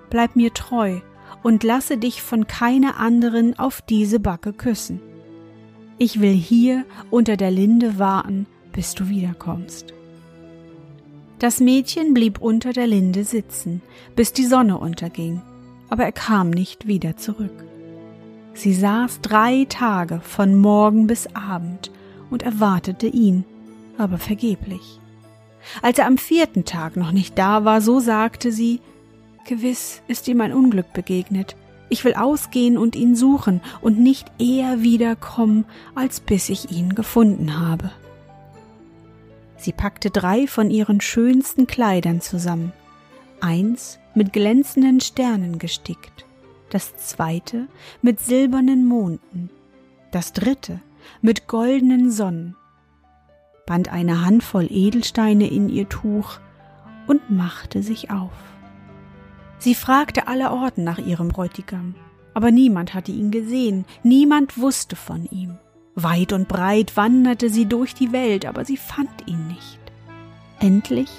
Bleib 0.09 0.35
mir 0.35 0.53
treu 0.53 1.01
und 1.44 1.63
lasse 1.63 1.98
dich 1.98 2.22
von 2.22 2.48
keiner 2.48 2.98
anderen 2.98 3.58
auf 3.58 3.82
diese 3.82 4.20
Backe 4.20 4.54
küssen. 4.54 5.00
Ich 5.98 6.20
will 6.20 6.34
hier 6.34 6.86
unter 7.10 7.38
der 7.38 7.51
Linde 7.51 8.00
warten, 8.00 8.48
bis 8.74 8.96
du 8.96 9.08
wiederkommst. 9.08 9.94
Das 11.39 11.60
Mädchen 11.60 12.13
blieb 12.13 12.42
unter 12.42 12.74
der 12.74 12.88
Linde 12.88 13.24
sitzen, 13.24 13.82
bis 14.15 14.34
die 14.34 14.46
Sonne 14.46 14.77
unterging, 14.77 15.42
aber 15.89 16.04
er 16.04 16.12
kam 16.12 16.50
nicht 16.50 16.88
wieder 16.88 17.18
zurück. 17.18 17.63
Sie 18.54 18.74
saß 18.74 19.22
drei 19.22 19.65
Tage 19.68 20.22
von 20.22 20.56
Morgen 20.56 21.08
bis 21.08 21.27
Abend 21.36 21.92
und 22.30 22.44
erwartete 22.44 23.08
ihn, 23.08 23.44
aber 23.98 24.18
vergeblich. 24.18 25.00
Als 25.82 26.00
er 26.00 26.08
am 26.08 26.18
vierten 26.18 26.63
Tag 26.63 26.96
noch 26.96 27.12
nicht 27.12 27.38
da 27.38 27.65
war, 27.65 27.82
so 27.82 28.00
sagte 28.00 28.51
sie 28.51 28.80
Gewiss 29.46 30.02
ist 30.08 30.28
ihm 30.28 30.42
ein 30.42 30.54
Unglück 30.54 30.92
begegnet. 30.94 31.56
Ich 31.88 32.04
will 32.04 32.16
ausgehen 32.16 32.80
und 32.80 32.96
ihn 32.96 33.16
suchen 33.16 33.62
und 33.80 34.00
nicht 34.00 34.32
eher 34.40 34.82
wiederkommen, 34.82 35.66
als 35.94 36.20
bis 36.20 36.50
ich 36.50 36.72
ihn 36.72 36.96
gefunden 36.96 37.60
habe. 37.60 37.92
Sie 39.58 39.72
packte 39.72 40.10
drei 40.10 40.48
von 40.48 40.72
ihren 40.72 41.00
schönsten 41.00 41.68
Kleidern 41.68 42.22
zusammen, 42.22 42.74
eins 43.40 44.00
mit 44.16 44.34
glänzenden 44.34 45.00
Sternen 45.00 45.60
gestickt, 45.60 46.25
das 46.72 46.98
zweite 46.98 47.68
mit 48.02 48.20
silbernen 48.20 48.86
Monden, 48.86 49.52
das 50.12 50.34
dritte 50.34 50.82
mit 51.22 51.48
goldenen 51.48 52.10
Sonnen, 52.10 52.56
band 53.68 53.90
eine 53.90 54.25
Handvoll 54.25 54.68
Edelsteine 54.72 55.48
in 55.48 55.70
ihr 55.70 55.88
Tuch 55.88 56.40
und 57.06 57.30
machte 57.30 57.84
sich 57.84 58.10
auf. 58.10 58.32
Sie 59.57 59.75
fragte 59.75 60.27
allerorten 60.27 60.83
nach 60.83 61.00
ihrem 61.00 61.29
Bräutigam, 61.29 61.95
aber 62.33 62.51
niemand 62.51 62.93
hatte 62.93 63.12
ihn 63.12 63.31
gesehen, 63.31 63.85
niemand 64.03 64.57
wusste 64.57 64.95
von 64.95 65.25
ihm. 65.25 65.57
Weit 65.95 66.33
und 66.33 66.47
breit 66.47 66.97
wanderte 66.97 67.50
sie 67.50 67.65
durch 67.65 67.93
die 67.93 68.12
Welt, 68.12 68.45
aber 68.45 68.65
sie 68.65 68.77
fand 68.77 69.09
ihn 69.27 69.47
nicht. 69.47 69.79
Endlich 70.59 71.09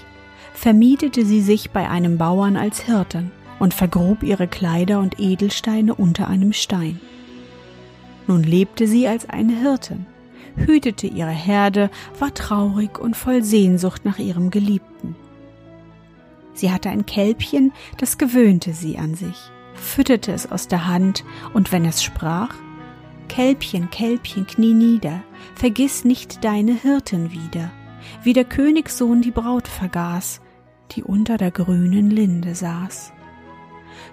vermietete 0.53 1.25
sie 1.25 1.41
sich 1.41 1.71
bei 1.71 1.89
einem 1.89 2.19
Bauern 2.19 2.57
als 2.57 2.81
Hirtin 2.81 3.31
und 3.59 3.75
vergrub 3.75 4.23
ihre 4.23 4.47
Kleider 4.47 5.01
und 5.01 5.19
Edelsteine 5.19 5.95
unter 5.95 6.29
einem 6.29 6.53
Stein. 6.53 7.01
Nun 8.27 8.43
lebte 8.43 8.87
sie 8.87 9.09
als 9.09 9.29
eine 9.29 9.55
Hirtin, 9.55 10.05
hütete 10.57 11.07
ihre 11.07 11.31
Herde, 11.31 11.91
war 12.19 12.35
traurig 12.35 12.99
und 12.99 13.17
voll 13.17 13.43
Sehnsucht 13.43 14.05
nach 14.05 14.19
ihrem 14.19 14.51
Geliebten. 14.51 15.17
Sie 16.57 16.73
hatte 16.73 16.89
ein 16.89 17.07
Kälbchen, 17.07 17.73
das 17.99 18.19
gewöhnte 18.19 18.73
sie 18.73 18.99
an 18.99 19.15
sich, 19.15 19.37
fütterte 19.75 20.33
es 20.33 20.51
aus 20.51 20.69
der 20.69 20.87
Hand, 20.87 21.23
und 21.53 21.71
wenn 21.71 21.85
es 21.85 22.03
sprach, 22.03 22.55
Kälbchen, 23.29 23.91
Kälbchen, 23.91 24.47
knie 24.47 24.73
nieder, 24.73 25.23
vergiss 25.55 26.05
nicht 26.05 26.43
deine 26.45 26.73
Hirten 26.73 27.31
wieder, 27.31 27.71
wie 28.23 28.33
der 28.33 28.45
Königssohn 28.45 29.21
die 29.21 29.31
Braut 29.31 29.69
vergaß, 29.69 30.41
die 30.93 31.03
unter 31.03 31.37
der 31.37 31.51
grünen 31.51 32.11
Linde 32.11 32.55
saß. 32.55 33.13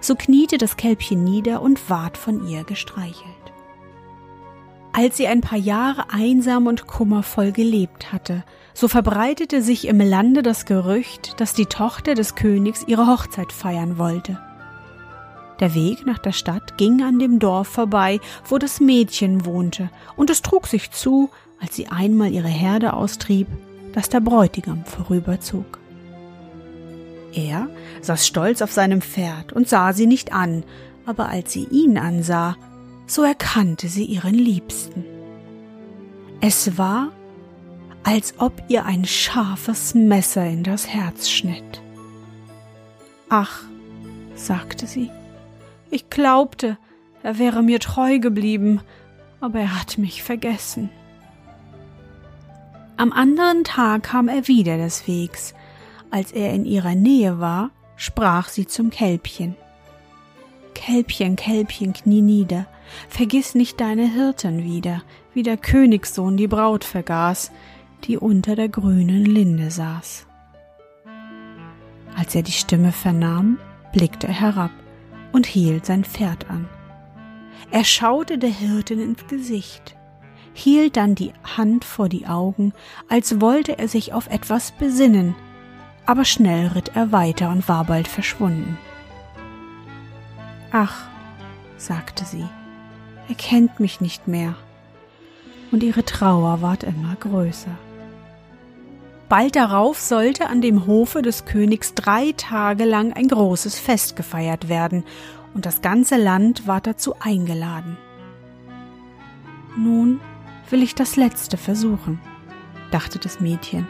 So 0.00 0.14
kniete 0.14 0.58
das 0.58 0.76
Kälbchen 0.76 1.24
nieder 1.24 1.62
und 1.62 1.88
ward 1.88 2.18
von 2.18 2.46
ihr 2.46 2.64
gestreichelt. 2.64 3.24
Als 4.92 5.16
sie 5.16 5.26
ein 5.26 5.40
paar 5.40 5.58
Jahre 5.58 6.10
einsam 6.10 6.66
und 6.66 6.86
kummervoll 6.86 7.52
gelebt 7.52 8.12
hatte, 8.12 8.44
so 8.74 8.88
verbreitete 8.88 9.62
sich 9.62 9.86
im 9.86 10.00
Lande 10.00 10.42
das 10.42 10.66
Gerücht, 10.66 11.40
dass 11.40 11.54
die 11.54 11.66
Tochter 11.66 12.14
des 12.14 12.34
Königs 12.34 12.84
ihre 12.86 13.06
Hochzeit 13.06 13.52
feiern 13.52 13.98
wollte. 13.98 14.38
Der 15.60 15.74
Weg 15.74 16.04
nach 16.04 16.18
der 16.18 16.32
Stadt 16.32 16.76
ging 16.76 17.02
an 17.02 17.20
dem 17.20 17.38
Dorf 17.38 17.68
vorbei, 17.68 18.20
wo 18.48 18.58
das 18.58 18.80
Mädchen 18.80 19.44
wohnte, 19.44 19.88
und 20.16 20.28
es 20.28 20.42
trug 20.42 20.66
sich 20.66 20.90
zu, 20.90 21.30
als 21.60 21.76
sie 21.76 21.86
einmal 21.86 22.32
ihre 22.32 22.48
Herde 22.48 22.92
austrieb, 22.92 23.46
dass 23.92 24.08
der 24.08 24.20
Bräutigam 24.20 24.84
vorüberzog. 24.84 25.78
Er 27.32 27.68
saß 28.02 28.26
stolz 28.26 28.62
auf 28.62 28.72
seinem 28.72 29.00
Pferd 29.00 29.52
und 29.52 29.68
sah 29.68 29.92
sie 29.92 30.06
nicht 30.06 30.32
an, 30.32 30.64
aber 31.06 31.28
als 31.28 31.52
sie 31.52 31.66
ihn 31.70 31.98
ansah, 31.98 32.56
so 33.06 33.22
erkannte 33.22 33.88
sie 33.88 34.04
ihren 34.04 34.34
Liebsten. 34.34 35.04
Es 36.40 36.76
war, 36.76 37.12
als 38.04 38.34
ob 38.38 38.62
ihr 38.68 38.84
ein 38.84 39.04
scharfes 39.04 39.94
Messer 39.94 40.46
in 40.46 40.62
das 40.62 40.86
Herz 40.86 41.28
schnitt. 41.28 41.82
Ach, 43.28 43.62
sagte 44.34 44.86
sie, 44.86 45.10
ich 45.90 46.10
glaubte, 46.10 46.76
er 47.22 47.38
wäre 47.38 47.62
mir 47.62 47.80
treu 47.80 48.18
geblieben, 48.18 48.80
aber 49.40 49.60
er 49.60 49.80
hat 49.80 49.98
mich 49.98 50.22
vergessen. 50.22 50.90
Am 52.96 53.12
anderen 53.12 53.64
Tag 53.64 54.04
kam 54.04 54.28
er 54.28 54.46
wieder 54.46 54.76
des 54.76 55.08
Wegs. 55.08 55.54
Als 56.10 56.30
er 56.30 56.52
in 56.52 56.64
ihrer 56.64 56.94
Nähe 56.94 57.40
war, 57.40 57.70
sprach 57.96 58.48
sie 58.48 58.66
zum 58.66 58.90
Kälbchen. 58.90 59.56
Kälbchen, 60.74 61.34
Kälbchen, 61.36 61.92
knie 61.92 62.22
nieder, 62.22 62.66
vergiss 63.08 63.54
nicht 63.54 63.80
deine 63.80 64.06
Hirten 64.06 64.62
wieder, 64.62 65.02
wie 65.32 65.42
der 65.42 65.56
Königssohn 65.56 66.36
die 66.36 66.46
Braut 66.46 66.84
vergaß, 66.84 67.50
die 68.04 68.18
unter 68.18 68.54
der 68.54 68.68
grünen 68.68 69.24
Linde 69.24 69.70
saß. 69.70 70.26
Als 72.16 72.34
er 72.34 72.42
die 72.42 72.52
Stimme 72.52 72.92
vernahm, 72.92 73.58
blickte 73.92 74.28
er 74.28 74.40
herab 74.40 74.70
und 75.32 75.46
hielt 75.46 75.86
sein 75.86 76.04
Pferd 76.04 76.48
an. 76.48 76.68
Er 77.70 77.84
schaute 77.84 78.38
der 78.38 78.50
Hirtin 78.50 79.00
ins 79.00 79.26
Gesicht, 79.26 79.96
hielt 80.52 80.96
dann 80.96 81.14
die 81.14 81.32
Hand 81.56 81.84
vor 81.84 82.08
die 82.08 82.26
Augen, 82.26 82.72
als 83.08 83.40
wollte 83.40 83.78
er 83.78 83.88
sich 83.88 84.12
auf 84.12 84.28
etwas 84.28 84.72
besinnen, 84.72 85.34
aber 86.06 86.24
schnell 86.24 86.68
ritt 86.68 86.92
er 86.94 87.10
weiter 87.10 87.50
und 87.50 87.68
war 87.68 87.84
bald 87.84 88.06
verschwunden. 88.06 88.78
Ach, 90.70 91.08
sagte 91.76 92.24
sie, 92.24 92.46
er 93.28 93.34
kennt 93.34 93.80
mich 93.80 94.00
nicht 94.00 94.28
mehr. 94.28 94.54
Und 95.72 95.82
ihre 95.82 96.04
Trauer 96.04 96.62
ward 96.62 96.84
immer 96.84 97.16
größer. 97.16 97.76
Bald 99.36 99.56
darauf 99.56 99.98
sollte 99.98 100.48
an 100.48 100.60
dem 100.60 100.86
Hofe 100.86 101.20
des 101.20 101.44
Königs 101.44 101.94
drei 101.94 102.30
Tage 102.36 102.84
lang 102.84 103.12
ein 103.14 103.26
großes 103.26 103.76
Fest 103.76 104.14
gefeiert 104.14 104.68
werden, 104.68 105.02
und 105.54 105.66
das 105.66 105.82
ganze 105.82 106.16
Land 106.16 106.68
war 106.68 106.80
dazu 106.80 107.16
eingeladen. 107.18 107.96
Nun 109.76 110.20
will 110.70 110.84
ich 110.84 110.94
das 110.94 111.16
letzte 111.16 111.56
versuchen, 111.56 112.20
dachte 112.92 113.18
das 113.18 113.40
Mädchen. 113.40 113.88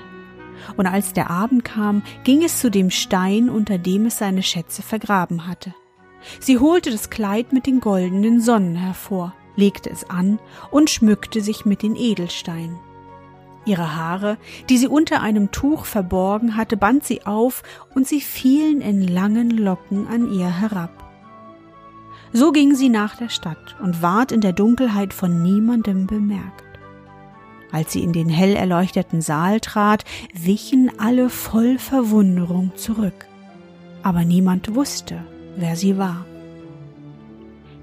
Und 0.78 0.86
als 0.86 1.12
der 1.12 1.28
Abend 1.28 1.62
kam, 1.62 2.02
ging 2.22 2.42
es 2.42 2.60
zu 2.60 2.70
dem 2.70 2.88
Stein, 2.88 3.50
unter 3.50 3.76
dem 3.76 4.06
es 4.06 4.16
seine 4.16 4.42
Schätze 4.42 4.80
vergraben 4.80 5.46
hatte. 5.46 5.74
Sie 6.40 6.58
holte 6.58 6.90
das 6.90 7.10
Kleid 7.10 7.52
mit 7.52 7.66
den 7.66 7.80
goldenen 7.80 8.40
Sonnen 8.40 8.76
hervor, 8.76 9.34
legte 9.56 9.90
es 9.90 10.08
an 10.08 10.38
und 10.70 10.88
schmückte 10.88 11.42
sich 11.42 11.66
mit 11.66 11.82
den 11.82 11.96
Edelsteinen. 11.96 12.78
Ihre 13.66 13.96
Haare, 13.96 14.36
die 14.68 14.78
sie 14.78 14.88
unter 14.88 15.22
einem 15.22 15.50
Tuch 15.50 15.86
verborgen 15.86 16.56
hatte, 16.56 16.76
band 16.76 17.04
sie 17.04 17.24
auf 17.24 17.62
und 17.94 18.06
sie 18.06 18.20
fielen 18.20 18.80
in 18.80 19.06
langen 19.06 19.50
Locken 19.50 20.06
an 20.06 20.32
ihr 20.32 20.48
herab. 20.48 20.90
So 22.32 22.52
ging 22.52 22.74
sie 22.74 22.88
nach 22.88 23.16
der 23.16 23.28
Stadt 23.28 23.76
und 23.80 24.02
ward 24.02 24.32
in 24.32 24.40
der 24.40 24.52
Dunkelheit 24.52 25.14
von 25.14 25.42
niemandem 25.42 26.06
bemerkt. 26.06 26.64
Als 27.70 27.92
sie 27.92 28.02
in 28.02 28.12
den 28.12 28.28
hell 28.28 28.54
erleuchteten 28.54 29.20
Saal 29.20 29.60
trat, 29.60 30.04
wichen 30.32 30.92
alle 30.98 31.30
voll 31.30 31.78
Verwunderung 31.78 32.72
zurück. 32.76 33.26
Aber 34.02 34.24
niemand 34.24 34.74
wusste, 34.74 35.24
wer 35.56 35.74
sie 35.76 35.96
war. 35.96 36.26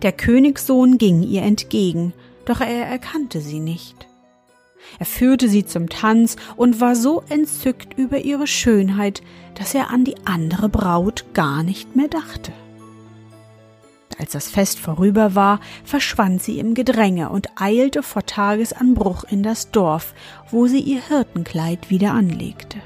Der 0.01 0.11
Königssohn 0.11 0.97
ging 0.97 1.23
ihr 1.23 1.43
entgegen, 1.43 2.13
doch 2.45 2.61
er 2.61 2.87
erkannte 2.87 3.41
sie 3.41 3.59
nicht. 3.59 4.07
Er 4.99 5.05
führte 5.05 5.49
sie 5.49 5.65
zum 5.65 5.89
Tanz 5.89 6.35
und 6.55 6.79
war 6.79 6.95
so 6.95 7.23
entzückt 7.29 7.97
über 7.97 8.19
ihre 8.19 8.47
Schönheit, 8.47 9.21
dass 9.55 9.73
er 9.73 9.89
an 9.89 10.03
die 10.03 10.15
andere 10.25 10.69
Braut 10.69 11.25
gar 11.33 11.63
nicht 11.63 11.95
mehr 11.95 12.07
dachte. 12.07 12.51
Als 14.19 14.33
das 14.33 14.49
Fest 14.49 14.79
vorüber 14.79 15.33
war, 15.33 15.59
verschwand 15.83 16.43
sie 16.43 16.59
im 16.59 16.75
Gedränge 16.75 17.29
und 17.29 17.49
eilte 17.55 18.03
vor 18.03 18.25
Tagesanbruch 18.25 19.23
in 19.23 19.41
das 19.41 19.71
Dorf, 19.71 20.13
wo 20.51 20.67
sie 20.67 20.79
ihr 20.79 21.01
Hirtenkleid 21.01 21.89
wieder 21.89 22.11
anlegte. 22.13 22.77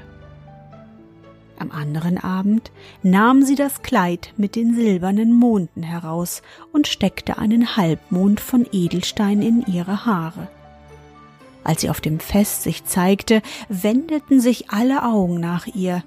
Am 1.58 1.70
anderen 1.70 2.18
Abend 2.18 2.70
nahm 3.02 3.42
sie 3.42 3.54
das 3.54 3.82
Kleid 3.82 4.32
mit 4.36 4.56
den 4.56 4.74
silbernen 4.74 5.32
Monden 5.32 5.82
heraus 5.82 6.42
und 6.72 6.86
steckte 6.86 7.38
einen 7.38 7.76
Halbmond 7.76 8.40
von 8.40 8.66
Edelstein 8.72 9.42
in 9.42 9.64
ihre 9.66 10.04
Haare. 10.04 10.48
Als 11.66 11.80
sie 11.80 11.90
auf 11.90 12.00
dem 12.00 12.20
Fest 12.20 12.62
sich 12.62 12.84
zeigte, 12.84 13.42
wendeten 13.68 14.40
sich 14.40 14.70
alle 14.70 15.02
Augen 15.02 15.40
nach 15.40 15.66
ihr, 15.66 16.04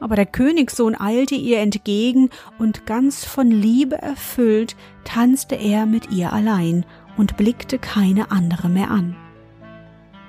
aber 0.00 0.16
der 0.16 0.24
Königssohn 0.24 0.98
eilte 0.98 1.34
ihr 1.34 1.58
entgegen, 1.58 2.30
und 2.58 2.86
ganz 2.86 3.22
von 3.22 3.50
Liebe 3.50 4.00
erfüllt 4.00 4.74
tanzte 5.04 5.54
er 5.54 5.84
mit 5.84 6.10
ihr 6.10 6.32
allein 6.32 6.86
und 7.18 7.36
blickte 7.36 7.78
keine 7.78 8.30
andere 8.30 8.70
mehr 8.70 8.90
an. 8.90 9.14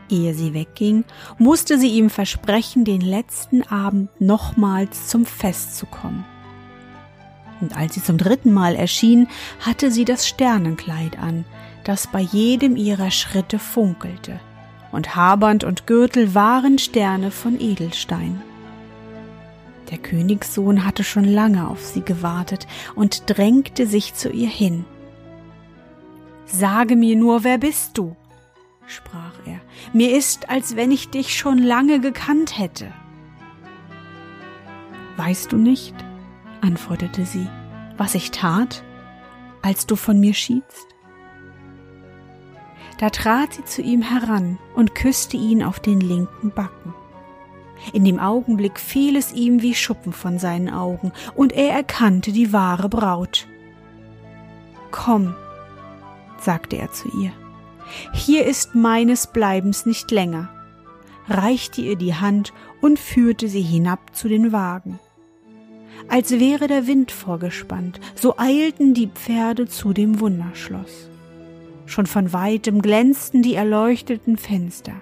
Ehe 0.09 0.33
sie 0.33 0.53
wegging, 0.53 1.05
musste 1.37 1.79
sie 1.79 1.93
ihm 1.93 2.09
versprechen, 2.09 2.83
den 2.83 2.99
letzten 2.99 3.63
Abend 3.63 4.09
nochmals 4.19 5.07
zum 5.07 5.25
Fest 5.25 5.77
zu 5.77 5.85
kommen. 5.85 6.25
Und 7.61 7.77
als 7.77 7.93
sie 7.93 8.03
zum 8.03 8.17
dritten 8.17 8.51
Mal 8.51 8.75
erschien, 8.75 9.29
hatte 9.61 9.91
sie 9.91 10.03
das 10.03 10.27
Sternenkleid 10.27 11.17
an, 11.17 11.45
das 11.85 12.07
bei 12.07 12.19
jedem 12.19 12.75
ihrer 12.75 13.11
Schritte 13.11 13.59
funkelte 13.59 14.41
und 14.93 15.15
Habernd 15.15 15.63
und 15.63 15.87
Gürtel 15.87 16.35
waren 16.35 16.77
Sterne 16.77 17.31
von 17.31 17.59
Edelstein. 17.59 18.41
Der 19.89 19.97
Königssohn 19.97 20.85
hatte 20.85 21.03
schon 21.03 21.25
lange 21.25 21.67
auf 21.67 21.83
sie 21.83 22.01
gewartet 22.01 22.67
und 22.95 23.23
drängte 23.25 23.87
sich 23.87 24.13
zu 24.13 24.29
ihr 24.29 24.47
hin. 24.47 24.85
Sage 26.45 26.95
mir 26.95 27.15
nur, 27.15 27.43
wer 27.43 27.57
bist 27.57 27.97
du? 27.97 28.15
sprach 28.85 29.33
er. 29.45 29.59
Mir 29.93 30.15
ist, 30.15 30.49
als 30.49 30.75
wenn 30.75 30.91
ich 30.91 31.09
dich 31.09 31.35
schon 31.35 31.57
lange 31.57 31.99
gekannt 31.99 32.59
hätte. 32.59 32.93
Weißt 35.17 35.51
du 35.51 35.57
nicht, 35.57 35.95
antwortete 36.61 37.25
sie, 37.25 37.47
was 37.97 38.13
ich 38.13 38.29
tat, 38.31 38.83
als 39.61 39.87
du 39.87 39.95
von 39.95 40.19
mir 40.19 40.33
schiedst? 40.33 40.92
Da 42.99 43.09
trat 43.09 43.53
sie 43.53 43.65
zu 43.65 43.81
ihm 43.81 44.01
heran 44.01 44.59
und 44.75 44.95
küsste 44.95 45.37
ihn 45.37 45.63
auf 45.63 45.79
den 45.79 45.99
linken 45.99 46.51
Backen. 46.51 46.93
In 47.91 48.05
dem 48.05 48.19
Augenblick 48.19 48.79
fiel 48.79 49.17
es 49.17 49.33
ihm 49.33 49.61
wie 49.61 49.75
Schuppen 49.75 50.13
von 50.13 50.39
seinen 50.39 50.69
Augen, 50.69 51.11
und 51.35 51.51
er 51.51 51.73
erkannte 51.73 52.31
die 52.31 52.53
wahre 52.53 52.87
Braut. 52.87 53.47
Komm, 54.91 55.35
sagte 56.39 56.77
er 56.77 56.91
zu 56.91 57.09
ihr, 57.19 57.31
hier 58.13 58.45
ist 58.45 58.75
meines 58.75 59.27
Bleibens 59.27 59.85
nicht 59.85 60.11
länger, 60.11 60.49
reichte 61.27 61.81
ihr 61.81 61.97
die 61.97 62.15
Hand 62.15 62.53
und 62.81 62.99
führte 62.99 63.49
sie 63.49 63.61
hinab 63.61 64.15
zu 64.15 64.29
den 64.29 64.51
Wagen. 64.51 64.99
Als 66.07 66.31
wäre 66.31 66.67
der 66.67 66.87
Wind 66.87 67.11
vorgespannt, 67.11 67.99
so 68.15 68.37
eilten 68.37 68.93
die 68.93 69.07
Pferde 69.07 69.67
zu 69.67 69.93
dem 69.93 70.19
Wunderschloss. 70.19 71.09
Schon 71.85 72.05
von 72.05 72.33
weitem 72.33 72.81
glänzten 72.81 73.41
die 73.41 73.55
erleuchteten 73.55 74.37
Fenster. 74.37 74.93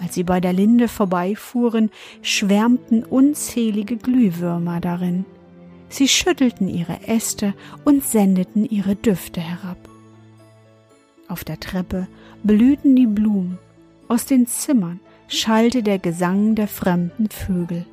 Als 0.00 0.14
sie 0.14 0.24
bei 0.24 0.40
der 0.40 0.52
Linde 0.52 0.88
vorbeifuhren, 0.88 1.90
schwärmten 2.22 3.04
unzählige 3.04 3.96
Glühwürmer 3.96 4.80
darin. 4.80 5.24
Sie 5.88 6.08
schüttelten 6.08 6.68
ihre 6.68 7.06
Äste 7.06 7.54
und 7.84 8.02
sendeten 8.02 8.64
ihre 8.64 8.96
Düfte 8.96 9.40
herab. 9.40 9.76
Auf 11.28 11.44
der 11.44 11.60
Treppe 11.60 12.08
blühten 12.42 12.96
die 12.96 13.06
Blumen, 13.06 13.58
aus 14.08 14.26
den 14.26 14.46
Zimmern 14.46 15.00
schallte 15.28 15.82
der 15.82 15.98
Gesang 15.98 16.54
der 16.54 16.68
fremden 16.68 17.28
Vögel. 17.30 17.86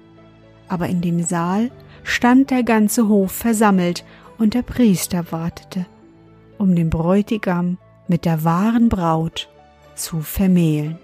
Aber 0.68 0.88
in 0.88 1.02
dem 1.02 1.24
Saal 1.24 1.72
stand 2.04 2.50
der 2.50 2.64
ganze 2.64 3.08
Hof 3.08 3.32
versammelt 3.32 4.04
und 4.38 4.54
der 4.54 4.62
Priester 4.62 5.32
wartete, 5.32 5.86
um 6.58 6.76
den 6.76 6.90
Bräutigam 6.90 7.78
mit 8.10 8.26
der 8.26 8.44
wahren 8.44 8.90
Braut 8.90 9.48
zu 9.96 10.22
vermählen. 10.22 10.98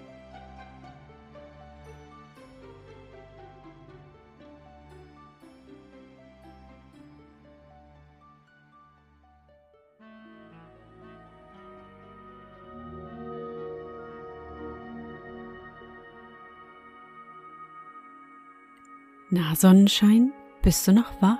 Na 19.30 19.54
Sonnenschein, 19.54 20.32
bist 20.62 20.86
du 20.88 20.92
noch 20.92 21.20
wach? 21.20 21.38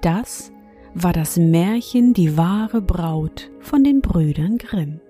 Das 0.00 0.50
war 0.94 1.12
das 1.12 1.36
Märchen 1.36 2.14
Die 2.14 2.36
wahre 2.36 2.80
Braut 2.80 3.50
von 3.60 3.82
den 3.82 4.00
Brüdern 4.00 4.58
Grimm. 4.58 5.00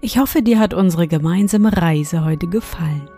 Ich 0.00 0.18
hoffe, 0.18 0.42
dir 0.42 0.58
hat 0.58 0.74
unsere 0.74 1.06
gemeinsame 1.06 1.76
Reise 1.76 2.24
heute 2.24 2.48
gefallen. 2.48 3.08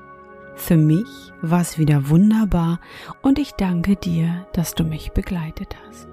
Für 0.55 0.77
mich 0.77 1.07
war 1.40 1.62
es 1.62 1.79
wieder 1.79 2.11
wunderbar 2.11 2.81
und 3.23 3.38
ich 3.38 3.53
danke 3.53 3.96
dir, 3.96 4.46
dass 4.53 4.75
du 4.75 4.85
mich 4.85 5.12
begleitet 5.12 5.75
hast. 5.87 6.09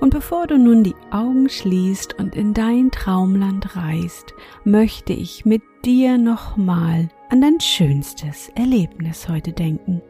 Und 0.00 0.10
bevor 0.10 0.46
du 0.46 0.58
nun 0.58 0.84
die 0.84 0.96
Augen 1.10 1.48
schließt 1.48 2.18
und 2.18 2.36
in 2.36 2.54
dein 2.54 2.90
Traumland 2.90 3.76
reist, 3.76 4.34
möchte 4.64 5.12
ich 5.12 5.44
mit 5.44 5.62
dir 5.84 6.18
nochmal 6.18 7.08
an 7.30 7.40
dein 7.40 7.60
schönstes 7.60 8.50
Erlebnis 8.54 9.28
heute 9.28 9.52
denken. 9.52 10.02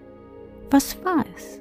Was 0.70 1.02
war 1.04 1.24
es? 1.34 1.60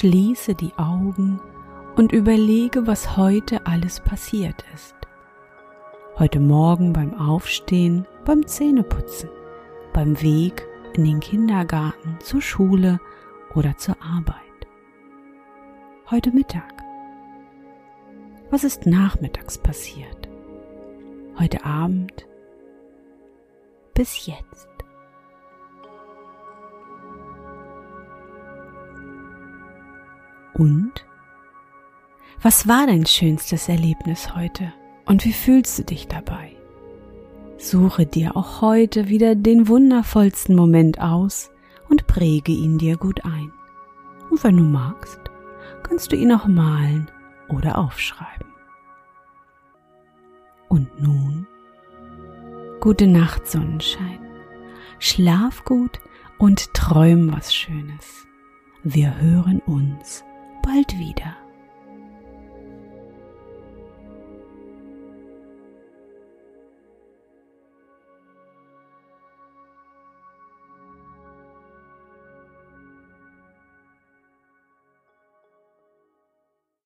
Schließe 0.00 0.54
die 0.54 0.72
Augen 0.78 1.42
und 1.94 2.12
überlege, 2.12 2.86
was 2.86 3.18
heute 3.18 3.66
alles 3.66 4.00
passiert 4.00 4.64
ist. 4.74 4.94
Heute 6.18 6.40
Morgen 6.40 6.94
beim 6.94 7.12
Aufstehen, 7.12 8.06
beim 8.24 8.46
Zähneputzen, 8.46 9.28
beim 9.92 10.18
Weg 10.22 10.66
in 10.94 11.04
den 11.04 11.20
Kindergarten, 11.20 12.16
zur 12.20 12.40
Schule 12.40 12.98
oder 13.54 13.76
zur 13.76 13.94
Arbeit. 14.02 14.36
Heute 16.10 16.30
Mittag. 16.30 16.82
Was 18.50 18.64
ist 18.64 18.86
nachmittags 18.86 19.58
passiert? 19.58 20.30
Heute 21.38 21.62
Abend? 21.66 22.26
Bis 23.92 24.24
jetzt. 24.24 24.69
Und? 30.60 31.06
Was 32.42 32.68
war 32.68 32.86
dein 32.86 33.06
schönstes 33.06 33.70
Erlebnis 33.70 34.36
heute? 34.36 34.74
Und 35.06 35.24
wie 35.24 35.32
fühlst 35.32 35.78
du 35.78 35.84
dich 35.84 36.06
dabei? 36.06 36.54
Suche 37.56 38.04
dir 38.04 38.36
auch 38.36 38.60
heute 38.60 39.08
wieder 39.08 39.36
den 39.36 39.68
wundervollsten 39.68 40.54
Moment 40.54 41.00
aus 41.00 41.50
und 41.88 42.06
präge 42.06 42.52
ihn 42.52 42.76
dir 42.76 42.98
gut 42.98 43.24
ein. 43.24 43.50
Und 44.28 44.44
wenn 44.44 44.58
du 44.58 44.62
magst, 44.62 45.18
kannst 45.82 46.12
du 46.12 46.16
ihn 46.16 46.30
auch 46.30 46.46
malen 46.46 47.10
oder 47.48 47.78
aufschreiben. 47.78 48.52
Und 50.68 51.00
nun, 51.00 51.46
gute 52.80 53.06
Nacht, 53.06 53.48
Sonnenschein. 53.48 54.20
Schlaf 54.98 55.64
gut 55.64 56.00
und 56.36 56.74
träum 56.74 57.32
was 57.32 57.54
Schönes. 57.54 58.26
Wir 58.82 59.18
hören 59.18 59.60
uns 59.60 60.22
bald 60.62 60.98
wieder. 60.98 61.36